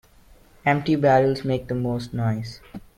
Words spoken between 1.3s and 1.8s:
make the